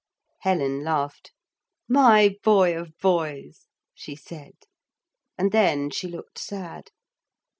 [0.39, 1.31] Helen laughed.
[1.87, 4.55] 'My boy of boys!' she said.
[5.37, 6.89] And then she looked sad.